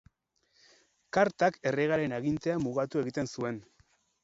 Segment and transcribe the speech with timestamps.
[1.17, 3.63] Kartak erregearen agintea mugatu egiten zuen.